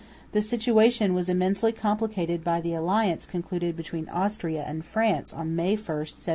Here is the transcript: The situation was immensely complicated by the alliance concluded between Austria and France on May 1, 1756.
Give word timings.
The 0.31 0.41
situation 0.41 1.13
was 1.13 1.29
immensely 1.29 1.71
complicated 1.71 2.43
by 2.43 2.59
the 2.59 2.73
alliance 2.73 3.27
concluded 3.27 3.77
between 3.77 4.09
Austria 4.09 4.63
and 4.65 4.83
France 4.83 5.31
on 5.31 5.55
May 5.55 5.75
1, 5.75 5.77
1756. 5.77 6.29